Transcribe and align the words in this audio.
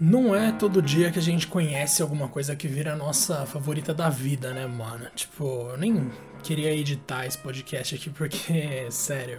Não 0.00 0.34
é 0.34 0.50
todo 0.50 0.80
dia 0.80 1.12
que 1.12 1.18
a 1.18 1.22
gente 1.22 1.46
conhece 1.46 2.00
alguma 2.00 2.26
coisa 2.26 2.56
que 2.56 2.66
vira 2.66 2.94
a 2.94 2.96
nossa 2.96 3.44
favorita 3.44 3.92
da 3.92 4.08
vida, 4.08 4.54
né, 4.54 4.66
mano? 4.66 5.06
Tipo, 5.14 5.76
nem 5.76 6.10
queria 6.40 6.72
editar 6.72 7.26
esse 7.26 7.38
podcast 7.38 7.94
aqui 7.94 8.10
porque, 8.10 8.86
sério, 8.90 9.38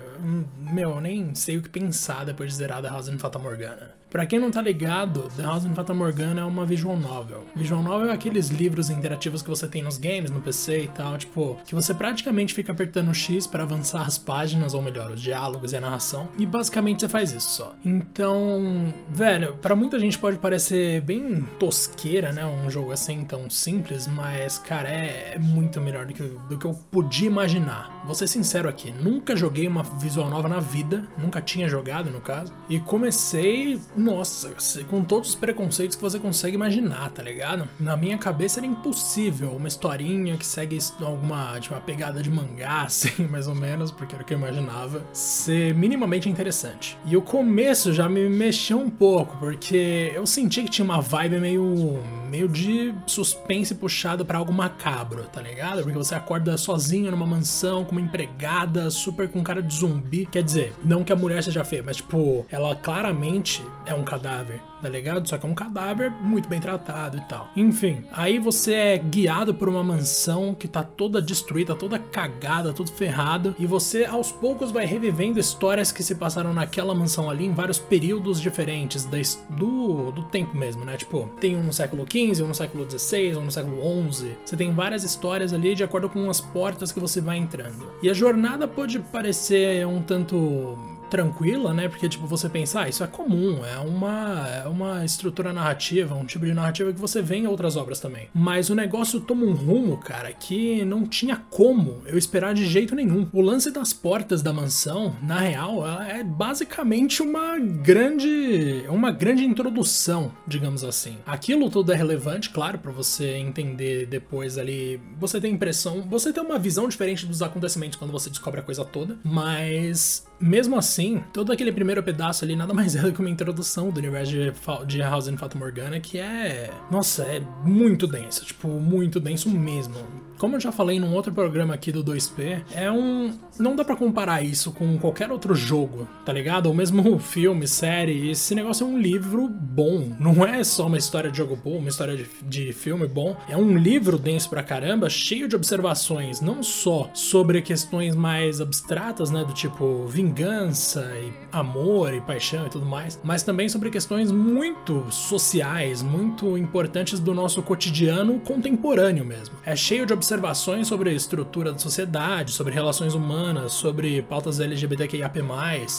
meu, 0.57 0.91
eu 0.91 1.01
nem 1.01 1.33
sei 1.35 1.57
o 1.57 1.61
que 1.61 1.69
pensar 1.69 2.25
depois 2.25 2.51
de 2.51 2.55
zerar 2.57 2.81
The 2.81 2.89
House 2.89 3.07
in 3.07 3.17
Fata 3.17 3.39
Morgana. 3.39 4.01
Pra 4.11 4.25
quem 4.25 4.39
não 4.39 4.51
tá 4.51 4.61
ligado, 4.61 5.31
The 5.37 5.43
House 5.43 5.63
in 5.63 5.73
Fata 5.73 5.93
Morgana 5.93 6.41
é 6.41 6.43
uma 6.43 6.65
visual 6.65 6.97
novel. 6.97 7.45
Visual 7.55 7.81
novel 7.81 8.09
é 8.09 8.11
aqueles 8.13 8.49
livros 8.49 8.89
interativos 8.89 9.41
que 9.41 9.47
você 9.47 9.69
tem 9.69 9.81
nos 9.81 9.97
games, 9.97 10.29
no 10.29 10.41
PC 10.41 10.83
e 10.83 10.87
tal, 10.89 11.17
tipo, 11.17 11.57
que 11.65 11.73
você 11.73 11.93
praticamente 11.93 12.53
fica 12.53 12.73
apertando 12.73 13.13
X 13.13 13.47
para 13.47 13.63
avançar 13.63 14.01
as 14.01 14.17
páginas, 14.17 14.73
ou 14.73 14.81
melhor, 14.81 15.11
os 15.11 15.21
diálogos 15.21 15.71
e 15.71 15.77
a 15.77 15.81
narração, 15.81 16.27
e 16.37 16.45
basicamente 16.45 16.99
você 16.99 17.07
faz 17.07 17.31
isso 17.31 17.51
só. 17.51 17.73
Então, 17.85 18.93
velho, 19.09 19.55
para 19.61 19.77
muita 19.77 19.97
gente 19.97 20.19
pode 20.19 20.37
parecer 20.39 20.99
bem 20.99 21.43
tosqueira, 21.57 22.33
né, 22.33 22.45
um 22.45 22.69
jogo 22.69 22.91
assim 22.91 23.23
tão 23.23 23.49
simples, 23.49 24.07
mas, 24.07 24.59
cara, 24.59 24.89
é 24.89 25.39
muito 25.39 25.79
melhor 25.79 26.05
do 26.05 26.13
que, 26.13 26.23
do 26.49 26.57
que 26.57 26.65
eu 26.65 26.73
podia 26.91 27.27
imaginar. 27.27 28.01
Vou 28.05 28.13
ser 28.13 28.27
sincero 28.27 28.67
aqui, 28.67 28.91
nunca 28.91 29.35
joguei 29.35 29.67
uma 29.67 29.83
visual 29.83 30.29
nova 30.29 30.49
na 30.49 30.59
vida, 30.59 31.07
nunca 31.17 31.39
tinha 31.39 31.69
jogado 31.69 32.09
no 32.09 32.19
caso, 32.19 32.51
e 32.67 32.79
comecei 32.79 33.79
nossa, 33.95 34.53
com 34.89 35.03
todos 35.03 35.29
os 35.29 35.35
preconceitos 35.35 35.95
que 35.95 36.01
você 36.01 36.19
consegue 36.19 36.55
imaginar, 36.55 37.11
tá 37.11 37.23
ligado? 37.23 37.69
Na 37.79 37.95
minha 37.95 38.17
cabeça 38.17 38.59
era 38.59 38.67
impossível 38.67 39.51
uma 39.51 39.67
historinha 39.67 40.35
que 40.35 40.45
segue 40.45 40.79
alguma, 40.99 41.59
tipo, 41.59 41.75
uma 41.75 41.81
pegada 41.81 42.21
de 42.21 42.29
mangá, 42.29 42.81
assim, 42.83 43.27
mais 43.27 43.47
ou 43.47 43.55
menos, 43.55 43.91
porque 43.91 44.15
era 44.15 44.23
o 44.23 44.25
que 44.25 44.33
eu 44.33 44.37
imaginava, 44.37 45.05
ser 45.13 45.73
minimamente 45.75 46.27
interessante. 46.27 46.97
E 47.05 47.15
o 47.15 47.21
começo 47.21 47.93
já 47.93 48.09
me 48.09 48.27
mexeu 48.27 48.79
um 48.79 48.89
pouco, 48.89 49.37
porque 49.37 50.11
eu 50.13 50.25
senti 50.25 50.63
que 50.63 50.69
tinha 50.69 50.85
uma 50.85 50.99
vibe 50.99 51.39
meio, 51.39 52.03
meio 52.29 52.49
de 52.49 52.93
suspense 53.05 53.75
puxado 53.75 54.25
para 54.25 54.39
algo 54.39 54.51
macabro, 54.51 55.23
tá 55.25 55.39
ligado? 55.39 55.83
Porque 55.83 55.97
você 55.97 56.15
acorda 56.15 56.57
sozinho 56.57 56.80
numa 57.11 57.25
mansão 57.25 57.83
com 57.85 57.91
uma 57.91 58.01
empregada 58.01 58.89
super 58.89 59.29
com 59.29 59.43
cara 59.43 59.61
de 59.61 59.73
zumbi. 59.75 60.25
Quer 60.25 60.43
dizer, 60.43 60.73
não 60.83 61.03
que 61.03 61.13
a 61.13 61.15
mulher 61.15 61.43
seja 61.43 61.63
feia, 61.63 61.83
mas 61.83 61.97
tipo, 61.97 62.45
ela 62.49 62.75
claramente 62.75 63.63
é 63.85 63.93
um 63.93 64.03
cadáver, 64.03 64.61
tá 64.81 64.89
ligado? 64.89 65.27
Só 65.27 65.37
que 65.37 65.45
é 65.45 65.49
um 65.49 65.53
cadáver 65.53 66.11
muito 66.11 66.49
bem 66.49 66.59
tratado 66.59 67.17
e 67.17 67.21
tal. 67.21 67.49
Enfim, 67.55 68.03
aí 68.11 68.39
você 68.39 68.73
é 68.73 68.97
guiado 68.97 69.53
por 69.53 69.69
uma 69.69 69.83
mansão 69.83 70.53
que 70.53 70.67
tá 70.67 70.83
toda 70.83 71.21
destruída, 71.21 71.75
toda 71.75 71.99
cagada, 71.99 72.73
tudo 72.73 72.91
ferrado, 72.91 73.55
e 73.59 73.65
você 73.65 74.05
aos 74.05 74.31
poucos 74.31 74.71
vai 74.71 74.85
revivendo 74.85 75.39
histórias 75.39 75.91
que 75.91 76.03
se 76.03 76.15
passaram 76.15 76.53
naquela 76.53 76.95
mansão 76.95 77.29
ali 77.29 77.45
em 77.45 77.53
vários 77.53 77.79
períodos 77.79 78.41
diferentes 78.41 79.07
do, 79.49 80.11
do 80.11 80.23
tempo 80.23 80.55
mesmo, 80.57 80.83
né? 80.83 80.97
Tipo, 80.97 81.29
tem 81.39 81.55
um 81.55 81.63
no 81.63 81.73
século 81.73 82.05
XV, 82.09 82.43
um 82.43 82.47
no 82.47 82.55
século 82.55 82.89
XVI, 82.89 83.35
um 83.37 83.45
no 83.45 83.51
século 83.51 84.11
XI. 84.11 84.35
Você 84.45 84.57
tem 84.57 84.73
várias 84.73 85.03
histórias 85.03 85.53
ali 85.53 85.75
de 85.75 85.83
acordo 85.83 86.09
com 86.09 86.29
as 86.29 86.41
portas 86.41 86.91
que 86.91 86.99
você 86.99 87.21
vai 87.21 87.37
entrando. 87.37 87.91
E 88.01 88.09
a 88.09 88.13
jornada 88.13 88.67
pode 88.67 88.99
parecer 88.99 89.85
um 89.85 90.01
tanto 90.01 90.77
tranquila, 91.11 91.73
né? 91.73 91.89
Porque, 91.89 92.07
tipo, 92.07 92.25
você 92.25 92.47
pensa, 92.47 92.81
ah, 92.81 92.89
isso 92.89 93.03
é 93.03 93.07
comum, 93.07 93.65
é 93.65 93.77
uma, 93.77 94.47
é 94.47 94.67
uma 94.67 95.03
estrutura 95.03 95.51
narrativa, 95.51 96.15
um 96.15 96.25
tipo 96.25 96.45
de 96.45 96.53
narrativa 96.53 96.93
que 96.93 96.99
você 96.99 97.21
vê 97.21 97.35
em 97.35 97.47
outras 97.47 97.75
obras 97.75 97.99
também. 97.99 98.29
Mas 98.33 98.69
o 98.69 98.75
negócio 98.75 99.19
toma 99.19 99.43
um 99.43 99.51
rumo, 99.51 99.97
cara, 99.97 100.31
que 100.31 100.85
não 100.85 101.05
tinha 101.05 101.35
como 101.35 102.01
eu 102.05 102.17
esperar 102.17 102.53
de 102.53 102.65
jeito 102.65 102.95
nenhum. 102.95 103.27
O 103.33 103.41
lance 103.41 103.69
das 103.71 103.91
portas 103.91 104.41
da 104.41 104.53
mansão, 104.53 105.13
na 105.21 105.39
real, 105.39 105.85
é 106.01 106.23
basicamente 106.23 107.21
uma 107.21 107.59
grande, 107.59 108.85
uma 108.87 109.11
grande 109.11 109.43
introdução, 109.43 110.31
digamos 110.47 110.81
assim. 110.81 111.17
Aquilo 111.25 111.69
tudo 111.69 111.91
é 111.91 111.95
relevante, 111.95 112.49
claro, 112.49 112.79
para 112.79 112.91
você 112.91 113.35
entender 113.35 114.05
depois 114.05 114.57
ali. 114.57 115.01
Você 115.19 115.41
tem 115.41 115.53
impressão, 115.53 116.03
você 116.03 116.31
tem 116.31 116.41
uma 116.41 116.57
visão 116.57 116.87
diferente 116.87 117.25
dos 117.25 117.41
acontecimentos 117.41 117.97
quando 117.97 118.11
você 118.11 118.29
descobre 118.29 118.61
a 118.61 118.63
coisa 118.63 118.85
toda, 118.85 119.17
mas 119.25 120.25
mesmo 120.41 120.77
assim, 120.77 121.23
todo 121.31 121.51
aquele 121.51 121.71
primeiro 121.71 122.01
pedaço 122.01 122.43
ali 122.43 122.55
nada 122.55 122.73
mais 122.73 122.95
é 122.95 123.01
do 123.01 123.13
que 123.13 123.19
uma 123.19 123.29
introdução 123.29 123.89
do 123.89 123.99
universo 123.99 124.31
de, 124.31 124.53
de 124.87 124.99
House 124.99 125.27
and 125.27 125.37
Fata 125.37 125.57
Morgana 125.57 125.99
que 125.99 126.17
é. 126.17 126.71
Nossa, 126.89 127.23
é 127.23 127.41
muito 127.63 128.07
denso. 128.07 128.45
Tipo, 128.45 128.67
muito 128.67 129.19
denso 129.19 129.49
mesmo. 129.49 129.95
Como 130.41 130.55
eu 130.55 130.59
já 130.59 130.71
falei 130.71 130.99
num 130.99 131.13
outro 131.13 131.31
programa 131.31 131.75
aqui 131.75 131.91
do 131.91 132.03
2P, 132.03 132.63
é 132.73 132.91
um. 132.91 133.31
Não 133.59 133.75
dá 133.75 133.85
para 133.85 133.95
comparar 133.95 134.41
isso 134.41 134.71
com 134.71 134.97
qualquer 134.97 135.31
outro 135.31 135.53
jogo, 135.53 136.07
tá 136.25 136.33
ligado? 136.33 136.65
Ou 136.65 136.73
mesmo 136.73 137.03
filme, 137.21 137.67
série. 137.67 138.31
Esse 138.31 138.55
negócio 138.55 138.83
é 138.83 138.87
um 138.89 138.97
livro 138.97 139.47
bom. 139.47 140.15
Não 140.19 140.43
é 140.43 140.63
só 140.63 140.87
uma 140.87 140.97
história 140.97 141.29
de 141.29 141.37
jogo 141.37 141.55
bom, 141.63 141.77
uma 141.77 141.89
história 141.89 142.17
de, 142.17 142.27
de 142.41 142.73
filme 142.73 143.07
bom. 143.07 143.37
É 143.47 143.55
um 143.55 143.77
livro 143.77 144.17
denso 144.17 144.49
pra 144.49 144.63
caramba, 144.63 145.11
cheio 145.11 145.47
de 145.47 145.55
observações, 145.55 146.41
não 146.41 146.63
só 146.63 147.11
sobre 147.13 147.61
questões 147.61 148.15
mais 148.15 148.59
abstratas, 148.59 149.29
né? 149.29 149.45
Do 149.45 149.53
tipo 149.53 150.07
vingança 150.07 151.07
e 151.21 151.31
amor 151.51 152.15
e 152.15 152.21
paixão 152.21 152.65
e 152.65 152.69
tudo 152.71 152.87
mais, 152.87 153.19
mas 153.23 153.43
também 153.43 153.69
sobre 153.69 153.91
questões 153.91 154.31
muito 154.31 155.05
sociais, 155.11 156.01
muito 156.01 156.57
importantes 156.57 157.19
do 157.19 157.31
nosso 157.31 157.61
cotidiano 157.61 158.39
contemporâneo 158.39 159.23
mesmo. 159.23 159.55
É 159.63 159.75
cheio 159.75 160.03
de 160.07 160.13
observações 160.13 160.30
observações 160.31 160.87
sobre 160.87 161.09
a 161.09 161.13
estrutura 161.13 161.73
da 161.73 161.77
sociedade, 161.77 162.53
sobre 162.53 162.73
relações 162.73 163.13
humanas, 163.13 163.73
sobre 163.73 164.21
pautas 164.21 164.61
LGBTQIAP+. 164.61 165.39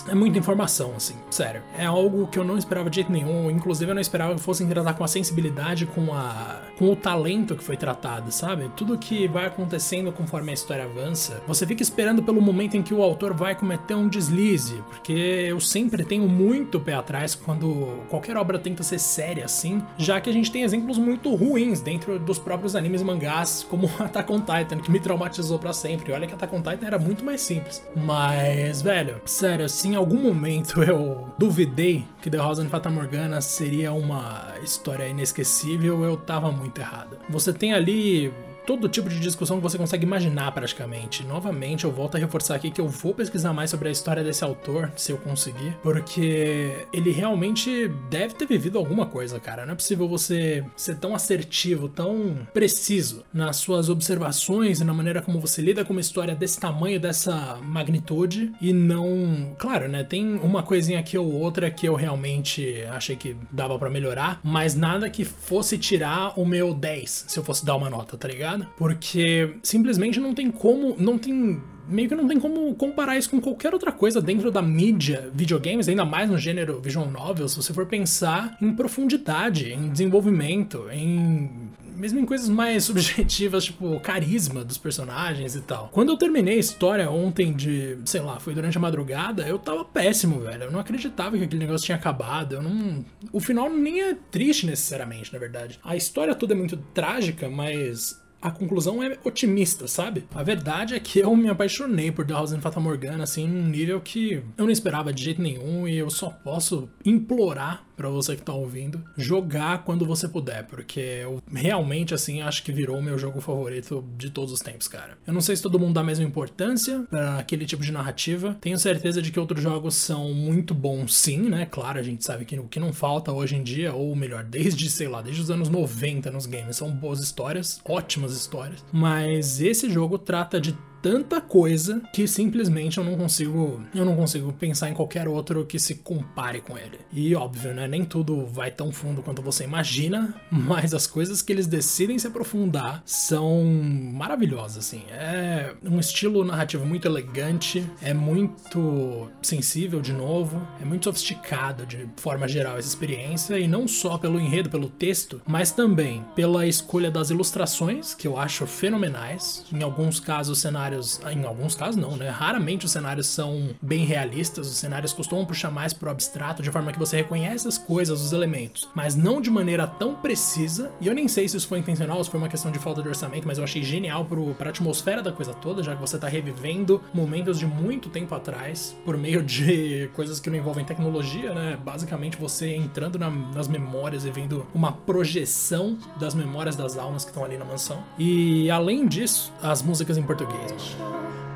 É 0.09 0.15
muita 0.15 0.39
informação, 0.39 0.95
assim, 0.97 1.15
sério. 1.31 1.63
É 1.77 1.85
algo 1.85 2.27
que 2.29 2.39
eu 2.39 2.45
não 2.45 2.57
esperava 2.57 2.89
de 2.89 2.97
jeito 2.97 3.13
nenhum, 3.13 3.51
inclusive 3.51 3.91
eu 3.91 3.95
não 3.95 4.01
esperava 4.01 4.35
que 4.35 4.41
fossem 4.41 4.67
tratar 4.69 4.95
com 4.95 5.05
a 5.05 5.09
sensibilidade, 5.09 5.85
com 5.85 6.15
a 6.15 6.63
com 6.79 6.91
o 6.91 6.97
talento 6.97 7.55
que 7.55 7.63
foi 7.63 7.77
tratado, 7.77 8.33
sabe? 8.33 8.71
Tudo 8.77 8.99
que 8.99 9.29
vai 9.29 9.47
acontecendo 9.47 10.11
conforme 10.11 10.51
a 10.51 10.55
história 10.55 10.85
avança, 10.85 11.43
você 11.47 11.67
fica 11.67 11.83
esperando 11.83 12.23
pelo 12.23 12.41
momento 12.41 12.77
em 12.77 12.83
que 12.83 12.95
o 12.95 13.03
autor 13.03 13.35
vai 13.35 13.55
cometer 13.55 13.95
um 13.95 14.09
deslize, 14.09 14.83
porque 14.89 15.13
eu 15.13 15.61
sempre 15.61 16.05
tenho 16.05 16.29
muito 16.29 16.81
pé 16.81 16.95
atrás 16.95 17.35
quando 17.35 18.03
qualquer 18.09 18.37
obra 18.37 18.59
tenta 18.59 18.83
ser 18.83 18.99
séria 18.99 19.45
assim, 19.45 19.83
já 19.99 20.21
que 20.21 20.31
a 20.31 20.33
gente 20.33 20.51
tem 20.51 20.63
exemplos 20.63 20.99
muito 20.99 21.35
ruins 21.35 21.81
dentro 21.81 22.19
dos 22.19 22.39
próprios 22.39 22.75
animes 22.75 23.01
e 23.01 23.05
mangás, 23.05 23.67
como 23.69 23.91
Attack 24.01 24.22
on 24.31 24.41
Titan, 24.41 24.79
que 24.79 24.91
me 24.91 25.01
traumatizou 25.01 25.59
para 25.59 25.73
sempre. 25.73 26.13
Olha 26.13 26.27
que 26.27 26.35
Attack 26.35 26.55
on 26.55 26.63
Titan 26.63 26.87
era 26.87 26.99
muito 26.99 27.25
mais 27.25 27.41
simples. 27.41 27.83
Mas, 27.97 28.83
velho, 28.83 29.21
sério, 29.25 29.69
se 29.69 29.89
em 29.89 29.95
algum 29.95 30.21
momento 30.21 30.83
eu 30.85 31.29
duvidei 31.39 32.05
que 32.21 32.31
The 32.31 32.39
House 32.39 32.59
and 32.59 32.69
Fata 32.69 32.91
Morgana 32.91 33.41
seria 33.41 33.93
uma 33.93 34.55
história 34.63 35.09
inesquecível, 35.09 36.05
eu 36.05 36.17
tava 36.17 36.51
muito 36.53 36.81
errada. 36.81 37.19
Você 37.29 37.53
tem 37.53 37.73
ali 37.73 38.33
todo 38.67 38.89
tipo 38.89 39.09
de 39.09 39.19
discussão 39.19 39.57
que 39.57 39.63
você 39.63 39.79
consegue 39.79 40.05
imaginar 40.05 40.53
praticamente. 40.53 41.25
Novamente, 41.25 41.85
eu 41.85 41.93
volto 41.93 42.17
a 42.17 42.19
reforçar 42.19 42.55
aqui 42.55 42.71
que 42.71 42.81
eu 42.81 42.89
vou 42.89 43.15
pesquisar 43.15 43.53
mais 43.53 43.71
sobre 43.71 43.89
a 43.89 43.93
história 43.93 44.23
desse 44.23 44.45
autor, 44.45 44.93
se 44.97 45.13
eu 45.13 45.19
conseguir, 45.19 45.77
porque 45.83 46.87
ele 46.93 47.11
realmente 47.11 47.89
deve 48.11 48.35
ter 48.35 48.47
vivido 48.47 48.79
alguma 48.79 49.07
coisa, 49.07 49.41
cara. 49.41 49.67
Não 49.67 49.73
é 49.73 49.77
possível 49.77 50.09
você 50.09 50.65
ser 50.77 50.97
tão 50.97 51.15
assertivo, 51.15 51.89
tão 51.89 52.47
preciso 52.53 53.25
nas 53.33 53.57
suas 53.57 53.89
observações 53.89 54.81
e 54.81 54.85
na 54.85 54.95
maneira 54.95 55.23
como 55.23 55.41
você 55.41 55.61
lida 55.63 55.85
com 55.85 55.93
uma 55.93 56.01
história 56.01 56.35
desse 56.35 56.59
tamanho, 56.59 57.01
dessa 57.01 57.59
magnitude 57.63 58.53
e 58.61 58.73
não, 58.73 59.55
claro, 59.59 59.89
né, 59.89 60.05
tem 60.05 60.35
uma 60.37 60.63
coisinha 60.63 61.01
aqui 61.01 61.17
ou 61.17 61.33
outra 61.33 61.71
que 61.71 61.87
eu 61.87 61.95
realmente 61.95 62.83
achei 62.91 63.17
que 63.17 63.37
dava 63.51 63.79
para 63.79 63.91
melhorar, 63.91 64.41
mas 64.43 64.75
nada 64.75 65.09
que 65.11 65.25
fosse 65.25 65.79
tirar 65.79 66.39
o 66.39 66.45
meu 66.45 66.75
10 66.75 67.25
se 67.29 67.39
eu 67.39 67.45
fosse 67.45 67.65
dar 67.65 67.77
uma 67.77 67.91
nota, 67.91 68.17
tá 68.17 68.29
ligado? 68.29 68.52
Ligado? 68.53 68.69
Porque 68.77 69.57
simplesmente 69.63 70.21
não 70.21 70.35
tem 70.35 70.51
como, 70.51 70.97
não 70.99 71.19
tem 71.19 71.61
meio 71.89 72.09
que 72.09 72.15
não 72.15 72.29
tem 72.29 72.39
como 72.39 72.75
comparar 72.75 73.19
isso 73.19 73.31
com 73.31 73.41
qualquer 73.41 73.73
outra 73.73 73.91
coisa 73.91 74.21
dentro 74.21 74.51
da 74.51 74.63
mídia 74.63 75.31
videogames, 75.35 75.89
ainda 75.89 76.05
mais 76.05 76.31
no 76.31 76.39
gênero 76.39 76.81
visual 76.81 77.11
novel, 77.11 77.49
se 77.49 77.57
você 77.57 77.73
for 77.73 77.87
pensar 77.87 78.57
em 78.61 78.73
profundidade, 78.75 79.73
em 79.73 79.91
desenvolvimento, 79.91 80.87
em 80.91 81.51
mesmo 81.95 82.19
em 82.19 82.25
coisas 82.25 82.49
mais 82.49 82.83
subjetivas, 82.85 83.65
tipo 83.65 84.01
carisma 84.01 84.65
dos 84.65 84.79
personagens 84.79 85.55
e 85.55 85.61
tal. 85.61 85.89
Quando 85.93 86.11
eu 86.11 86.17
terminei 86.17 86.57
a 86.57 86.61
história 86.61 87.09
ontem 87.09 87.53
de, 87.53 87.99
sei 88.05 88.21
lá, 88.21 88.41
foi 88.41 88.55
durante 88.55 88.77
a 88.77 88.81
madrugada, 88.81 89.47
eu 89.47 89.59
tava 89.59 89.85
péssimo, 89.85 90.41
velho. 90.41 90.65
Eu 90.65 90.73
não 90.73 90.81
acreditava 90.81 91.37
que 91.37 91.45
aquele 91.45 91.61
negócio 91.61 91.85
tinha 91.85 91.97
acabado. 91.97 92.55
Eu 92.55 92.63
não. 92.63 93.05
O 93.33 93.39
final 93.39 93.71
nem 93.71 94.01
é 94.01 94.15
triste 94.15 94.67
necessariamente, 94.67 95.33
na 95.33 95.39
verdade. 95.39 95.79
A 95.85 95.95
história 95.95 96.35
toda 96.35 96.55
é 96.55 96.57
muito 96.57 96.77
trágica, 96.77 97.49
mas 97.49 98.21
a 98.43 98.51
conclusão 98.51 99.01
é 99.01 99.17
otimista, 99.25 99.87
sabe? 99.87 100.25
A 100.35 100.43
verdade 100.43 100.95
é 100.95 101.01
que 101.01 101.21
eu 101.21 101.35
me 101.37 101.49
apaixonei 101.49 102.11
por 102.11 102.29
House 102.29 102.53
in 102.53 102.61
Fata 102.61 102.81
Morgana, 102.81 103.23
assim, 103.23 103.47
num 103.47 103.69
nível 103.69 104.01
que 104.01 104.43
eu 104.59 104.65
não 104.65 104.71
esperava 104.71 105.13
de 105.13 105.23
jeito 105.23 105.41
nenhum 105.41 105.87
e 105.87 105.97
eu 105.97 106.11
só 106.11 106.29
posso 106.29 106.89
implorar 107.05 107.85
para 108.03 108.11
você 108.11 108.35
que 108.35 108.43
tá 108.43 108.53
ouvindo, 108.53 109.01
jogar 109.17 109.85
quando 109.85 110.05
você 110.05 110.27
puder, 110.29 110.67
porque 110.67 110.99
eu 110.99 111.41
realmente, 111.53 112.13
assim, 112.13 112.43
acho 112.43 112.65
que 112.65 112.73
virou 112.73 112.99
o 112.99 113.03
meu 113.03 113.17
jogo 113.17 113.41
favorito 113.41 114.05
de 114.19 114.29
todos 114.29 114.53
os 114.53 114.59
tempos, 114.59 114.89
cara. 114.89 115.17
Eu 115.25 115.33
não 115.33 115.41
sei 115.41 115.55
se 115.55 115.63
todo 115.63 115.79
mundo 115.79 115.95
dá 115.95 116.01
a 116.01 116.05
mesma 116.05 116.25
importância 116.25 117.05
para 117.09 117.39
aquele 117.39 117.65
tipo 117.65 117.83
de 117.83 117.93
narrativa. 117.93 118.57
Tenho 118.61 118.77
certeza 118.77 119.23
de 119.23 119.31
que 119.31 119.39
outros 119.39 119.63
jogos 119.63 119.95
são 119.95 120.35
muito 120.35 120.75
bons, 120.75 121.15
sim, 121.15 121.43
né? 121.49 121.65
Claro, 121.65 122.01
a 122.01 122.03
gente 122.03 122.25
sabe 122.25 122.45
que 122.45 122.59
o 122.59 122.67
que 122.67 122.81
não 122.81 122.93
falta 122.93 123.31
hoje 123.31 123.55
em 123.55 123.63
dia, 123.63 123.95
ou 123.95 124.17
melhor, 124.17 124.43
desde, 124.43 124.91
sei 124.91 125.07
lá, 125.07 125.23
desde 125.23 125.43
os 125.43 125.51
anos 125.51 125.69
90 125.69 126.29
nos 126.33 126.47
games, 126.47 126.77
são 126.77 126.91
boas 126.91 127.21
histórias, 127.21 127.81
ótimas 127.85 128.33
histórias. 128.33 128.85
Mas 128.91 129.61
esse 129.61 129.89
jogo 129.89 130.19
trata 130.19 130.61
de 130.61 130.77
tanta 131.03 131.41
coisa 131.41 132.01
que 132.13 132.27
simplesmente 132.29 132.99
eu 132.99 133.05
não 133.05 133.17
consigo, 133.17 133.83
eu 133.95 134.05
não 134.05 134.15
consigo 134.15 134.53
pensar 134.53 134.89
em 134.89 134.95
qualquer 134.95 135.27
outro 135.27 135.67
que 135.67 135.79
se 135.79 135.97
compare 135.97 136.61
com 136.61 136.79
ele. 136.79 137.01
E 137.13 137.35
óbvio, 137.35 137.75
né, 137.75 137.89
nem 137.89 138.05
tudo 138.05 138.47
vai 138.47 138.71
tão 138.71 138.93
fundo 138.93 139.23
quanto 139.23 139.43
você 139.43 139.65
imagina, 139.65 140.35
mas 140.51 140.95
as 140.95 141.07
coisas 141.07 141.43
que 141.43 141.53
eles 141.53 141.67
decidem 141.67 142.19
se 142.19 142.27
aprofundar 142.27 143.03
são 143.05 143.65
maravilhosas 144.13 144.79
assim. 144.79 145.03
É 145.11 145.75
um 145.83 145.99
estilo 145.99 146.45
narrativo 146.45 146.87
muito 146.87 147.07
elegante, 147.07 147.85
é 148.01 148.15
muito 148.15 149.29
sensível 149.43 150.01
de 150.01 150.13
novo, 150.13 150.67
é 150.81 150.85
muito 150.85 151.05
sofisticado 151.05 151.85
de 151.85 152.09
forma 152.17 152.47
geral 152.47 152.79
essa 152.79 152.89
experiência 152.89 153.59
e 153.59 153.67
não 153.67 153.89
só 153.89 154.17
pelo 154.19 154.39
enredo, 154.39 154.71
pelo 154.71 154.89
texto, 154.89 155.41
mas 155.47 155.73
também 155.73 156.25
pela 156.37 156.67
escolha 156.67 157.11
das 157.11 157.31
ilustrações, 157.31 158.15
que 158.15 158.29
eu 158.29 158.39
acho 158.39 158.67
fenomenais. 158.67 159.65
Em 159.73 159.83
alguns 159.83 160.21
casos, 160.21 160.59
cenários 160.61 160.92
cenários, 160.93 161.21
em 161.31 161.45
alguns 161.45 161.75
casos 161.75 161.97
não, 161.97 162.17
né? 162.17 162.29
Raramente 162.29 162.85
os 162.85 162.93
cenários 162.93 163.27
são 163.27 163.71
bem 163.81 164.05
realistas, 164.05 164.69
os 164.69 164.77
cenários 164.77 165.13
costumam 165.13 165.45
puxar 165.45 165.71
mais 165.71 165.93
pro 165.93 166.11
abstrato, 166.11 166.63
de 166.63 166.71
forma 166.71 166.93
que 166.93 166.99
você 166.99 167.17
reconhece 167.17 167.67
as 167.67 167.79
coisas, 167.79 168.21
os 168.21 168.33
elementos, 168.33 168.89
mas 168.95 169.15
não 169.15 169.41
de 169.41 169.51
maneira 169.51 169.87
tão 169.87 170.15
precisa. 170.15 170.91
E 171.01 171.07
eu 171.07 171.15
nem 171.15 171.29
sei 171.29 171.49
se 171.49 171.57
isso 171.57 171.69
foi 171.69 171.79
intencional, 171.79 172.23
se 172.23 172.31
foi 172.31 172.39
uma 172.39 172.49
questão 172.49 172.71
de 172.71 172.79
falta 172.79 173.03
de 173.03 173.09
orçamento, 173.09 173.47
mas 173.47 173.59
eu 173.59 173.65
achei 173.65 173.83
genial 173.83 174.25
pro, 174.25 174.55
pra 174.55 174.71
atmosfera 174.71 175.23
da 175.23 175.33
coisa 175.33 175.55
toda, 175.55 175.83
já 175.83 175.95
que 175.95 176.01
você 176.01 176.19
tá 176.19 176.29
revivendo 176.29 177.01
momentos 177.13 177.59
de 177.59 177.67
muito 177.67 178.09
tempo 178.09 178.35
atrás, 178.35 178.97
por 179.05 179.17
meio 179.17 179.43
de 179.43 180.11
coisas 180.15 180.41
que 180.41 180.51
não 180.51 180.59
envolvem 180.59 180.85
tecnologia, 180.85 181.55
né? 181.55 181.79
Basicamente 181.83 182.37
você 182.37 182.75
entrando 182.75 183.19
na, 183.19 183.31
nas 183.31 183.69
memórias 183.69 184.25
e 184.25 184.31
vendo 184.31 184.67
uma 184.75 184.93
projeção 184.93 185.99
das 186.19 186.35
memórias 186.35 186.77
das 186.77 186.97
almas 186.99 187.25
que 187.25 187.31
estão 187.31 187.45
ali 187.45 187.57
na 187.57 187.65
mansão. 187.65 188.03
E 188.19 188.71
além 188.71 189.07
disso, 189.07 189.53
as 189.63 189.83
músicas 189.83 190.19
em 190.19 190.23
português. 190.23 190.82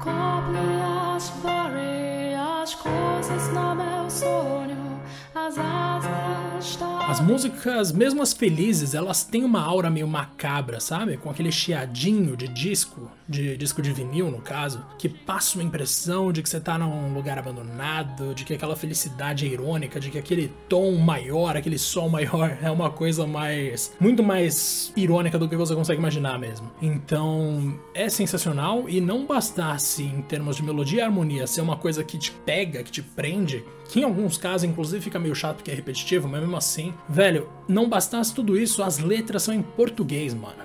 Cobre 0.00 1.16
as 1.16 1.30
as 2.62 2.74
coisas 2.74 3.48
no 3.52 3.74
meu 3.74 4.06
asas 4.06 4.55
As 7.16 7.22
músicas, 7.22 7.92
mesmo 7.92 8.20
as 8.20 8.34
felizes, 8.34 8.92
elas 8.92 9.24
têm 9.24 9.42
uma 9.42 9.62
aura 9.62 9.88
meio 9.88 10.06
macabra, 10.06 10.78
sabe? 10.78 11.16
Com 11.16 11.30
aquele 11.30 11.50
chiadinho 11.50 12.36
de 12.36 12.46
disco, 12.46 13.10
de 13.26 13.56
disco 13.56 13.80
de 13.80 13.90
vinil 13.90 14.30
no 14.30 14.42
caso, 14.42 14.84
que 14.98 15.08
passa 15.08 15.56
uma 15.56 15.64
impressão 15.64 16.30
de 16.30 16.42
que 16.42 16.48
você 16.50 16.60
tá 16.60 16.76
num 16.76 17.14
lugar 17.14 17.38
abandonado, 17.38 18.34
de 18.34 18.44
que 18.44 18.52
aquela 18.52 18.76
felicidade 18.76 19.46
é 19.46 19.48
irônica, 19.48 19.98
de 19.98 20.10
que 20.10 20.18
aquele 20.18 20.52
tom 20.68 20.92
maior, 20.96 21.56
aquele 21.56 21.78
som 21.78 22.06
maior 22.10 22.54
é 22.62 22.70
uma 22.70 22.90
coisa 22.90 23.26
mais. 23.26 23.94
muito 23.98 24.22
mais 24.22 24.92
irônica 24.94 25.38
do 25.38 25.48
que 25.48 25.56
você 25.56 25.74
consegue 25.74 25.98
imaginar 25.98 26.38
mesmo. 26.38 26.70
Então, 26.82 27.80
é 27.94 28.10
sensacional 28.10 28.90
e 28.90 29.00
não 29.00 29.24
bastasse 29.24 30.02
em 30.02 30.20
termos 30.20 30.56
de 30.56 30.62
melodia 30.62 30.98
e 30.98 31.02
harmonia 31.02 31.46
ser 31.46 31.62
uma 31.62 31.78
coisa 31.78 32.04
que 32.04 32.18
te 32.18 32.30
pega, 32.30 32.82
que 32.82 32.92
te 32.92 33.00
prende, 33.00 33.64
que 33.88 34.00
em 34.00 34.04
alguns 34.04 34.36
casos, 34.36 34.64
inclusive, 34.64 35.02
fica 35.02 35.18
meio 35.18 35.34
chato 35.34 35.56
porque 35.56 35.70
é 35.70 35.74
repetitivo, 35.74 36.28
mas 36.28 36.40
mesmo 36.40 36.56
assim, 36.56 36.92
velho, 37.08 37.48
não 37.68 37.88
bastasse 37.88 38.34
tudo 38.34 38.56
isso, 38.56 38.82
as 38.82 38.98
letras 38.98 39.42
são 39.42 39.54
em 39.54 39.62
português, 39.62 40.34
mano. 40.34 40.64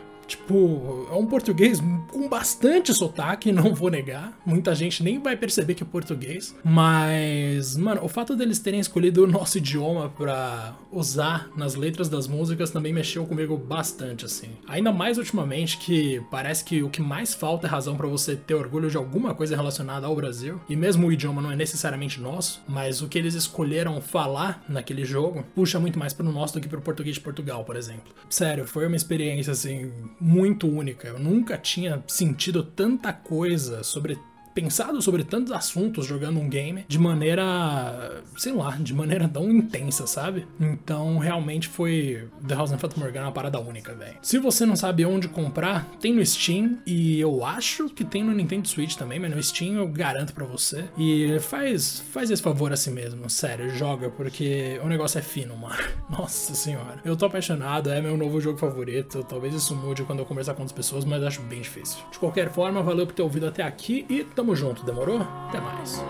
Tipo, 0.51 1.07
é 1.09 1.15
um 1.15 1.25
português 1.25 1.81
com 2.11 2.27
bastante 2.27 2.93
sotaque, 2.93 3.51
não 3.53 3.73
vou 3.73 3.89
negar. 3.89 4.37
Muita 4.45 4.75
gente 4.75 5.01
nem 5.01 5.17
vai 5.19 5.37
perceber 5.37 5.75
que 5.75 5.83
é 5.83 5.85
português. 5.85 6.53
Mas, 6.63 7.77
mano, 7.77 8.03
o 8.03 8.09
fato 8.09 8.35
deles 8.35 8.59
terem 8.59 8.79
escolhido 8.79 9.23
o 9.23 9.27
nosso 9.27 9.57
idioma 9.57 10.09
pra 10.09 10.75
usar 10.91 11.49
nas 11.55 11.75
letras 11.75 12.09
das 12.09 12.27
músicas 12.27 12.69
também 12.69 12.91
mexeu 12.91 13.25
comigo 13.25 13.57
bastante, 13.57 14.25
assim. 14.25 14.49
Ainda 14.67 14.91
mais 14.91 15.17
ultimamente 15.17 15.77
que 15.77 16.21
parece 16.29 16.65
que 16.65 16.83
o 16.83 16.89
que 16.89 17.01
mais 17.01 17.33
falta 17.33 17.67
é 17.67 17.69
razão 17.69 17.95
para 17.95 18.07
você 18.07 18.35
ter 18.35 18.55
orgulho 18.55 18.89
de 18.89 18.97
alguma 18.97 19.33
coisa 19.33 19.55
relacionada 19.55 20.05
ao 20.05 20.15
Brasil. 20.15 20.59
E 20.67 20.75
mesmo 20.75 21.07
o 21.07 21.13
idioma 21.13 21.41
não 21.41 21.51
é 21.51 21.55
necessariamente 21.55 22.19
nosso, 22.19 22.61
mas 22.67 23.01
o 23.01 23.07
que 23.07 23.17
eles 23.17 23.35
escolheram 23.35 24.01
falar 24.01 24.63
naquele 24.67 25.05
jogo 25.05 25.45
puxa 25.55 25.79
muito 25.79 25.97
mais 25.97 26.13
pro 26.13 26.29
nosso 26.29 26.55
do 26.55 26.61
que 26.61 26.67
pro 26.67 26.81
português 26.81 27.15
de 27.15 27.21
Portugal, 27.21 27.63
por 27.63 27.77
exemplo. 27.77 28.13
Sério, 28.29 28.65
foi 28.65 28.85
uma 28.85 28.95
experiência, 28.95 29.53
assim, 29.53 29.91
muito 30.19 30.40
única. 30.67 31.07
Eu 31.07 31.19
nunca 31.19 31.57
tinha 31.57 32.03
sentido 32.07 32.63
tanta 32.63 33.11
coisa 33.13 33.83
sobre 33.83 34.17
pensado 34.53 35.01
sobre 35.01 35.23
tantos 35.23 35.51
assuntos 35.51 36.05
jogando 36.05 36.39
um 36.39 36.49
game 36.49 36.85
de 36.87 36.99
maneira, 36.99 38.21
sei 38.37 38.53
lá, 38.53 38.71
de 38.79 38.93
maneira 38.93 39.27
tão 39.27 39.49
intensa, 39.51 40.07
sabe? 40.07 40.47
Então, 40.59 41.17
realmente 41.17 41.67
foi 41.67 42.27
The 42.47 42.55
House 42.55 42.71
of 42.71 42.99
Morgana 42.99 43.27
uma 43.27 43.31
parada 43.31 43.59
única, 43.59 43.93
velho. 43.93 44.17
Se 44.21 44.37
você 44.37 44.65
não 44.65 44.75
sabe 44.75 45.05
onde 45.05 45.27
comprar, 45.27 45.85
tem 45.99 46.13
no 46.13 46.25
Steam 46.25 46.77
e 46.85 47.19
eu 47.19 47.45
acho 47.45 47.89
que 47.89 48.03
tem 48.03 48.23
no 48.23 48.33
Nintendo 48.33 48.67
Switch 48.67 48.95
também, 48.95 49.19
mas 49.19 49.31
no 49.31 49.41
Steam 49.41 49.75
eu 49.75 49.87
garanto 49.87 50.33
para 50.33 50.45
você. 50.45 50.85
E 50.97 51.39
faz 51.39 52.01
faz 52.11 52.29
esse 52.29 52.41
favor 52.41 52.71
a 52.71 52.77
si 52.77 52.91
mesmo, 52.91 53.29
sério, 53.29 53.69
joga 53.69 54.09
porque 54.09 54.79
o 54.83 54.87
negócio 54.87 55.19
é 55.19 55.21
fino, 55.21 55.55
mano. 55.55 55.81
Nossa 56.09 56.53
senhora. 56.53 56.99
Eu 57.05 57.15
tô 57.15 57.25
apaixonado, 57.25 57.89
é 57.89 58.01
meu 58.01 58.17
novo 58.17 58.41
jogo 58.41 58.57
favorito. 58.57 59.23
Talvez 59.23 59.53
isso 59.53 59.75
mude 59.75 60.03
quando 60.03 60.19
eu 60.19 60.25
conversar 60.25 60.53
com 60.53 60.61
outras 60.61 60.75
pessoas, 60.75 61.05
mas 61.05 61.23
acho 61.23 61.41
bem 61.43 61.61
difícil. 61.61 61.99
De 62.11 62.19
qualquer 62.19 62.51
forma, 62.51 62.81
valeu 62.81 63.05
por 63.05 63.13
ter 63.13 63.21
ouvido 63.21 63.47
até 63.47 63.63
aqui 63.63 64.05
e 64.09 64.23
Tamo 64.41 64.55
junto, 64.55 64.83
demorou? 64.83 65.21
Até 65.49 65.61
mais. 65.61 66.03